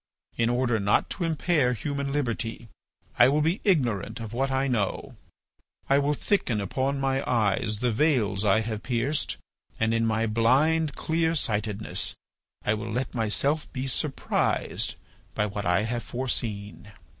"In 0.35 0.49
order 0.49 0.79
not 0.79 1.11
to 1.11 1.23
impair 1.23 1.73
human 1.73 2.11
liberty, 2.11 2.67
I 3.19 3.29
will 3.29 3.41
be 3.41 3.61
ignorant 3.63 4.19
of 4.19 4.33
what 4.33 4.49
I 4.49 4.67
know, 4.67 5.15
I 5.91 5.99
will 5.99 6.15
thicken 6.15 6.59
upon 6.59 6.99
my 6.99 7.23
eyes 7.31 7.81
the 7.81 7.91
veils 7.91 8.43
I 8.43 8.61
have 8.61 8.81
pierced, 8.81 9.37
and 9.79 9.93
in 9.93 10.07
my 10.07 10.25
blind 10.25 10.95
clearsightedness 10.95 12.15
I 12.65 12.73
will 12.73 12.91
let 12.91 13.13
myself 13.13 13.71
be 13.73 13.85
surprised 13.85 14.95
by 15.35 15.45
what 15.45 15.67
I 15.67 15.83
have 15.83 16.01
foreseen." 16.01 16.91